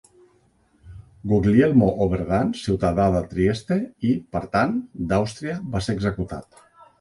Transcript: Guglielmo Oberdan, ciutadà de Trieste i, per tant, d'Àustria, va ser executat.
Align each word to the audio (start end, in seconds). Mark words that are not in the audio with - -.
Guglielmo 1.33 1.89
Oberdan, 2.05 2.49
ciutadà 2.61 3.05
de 3.17 3.21
Trieste 3.35 3.77
i, 4.13 4.15
per 4.37 4.43
tant, 4.57 4.75
d'Àustria, 5.13 5.61
va 5.77 5.85
ser 5.89 5.97
executat. 6.01 6.61